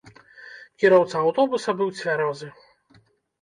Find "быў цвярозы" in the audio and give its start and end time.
1.83-2.51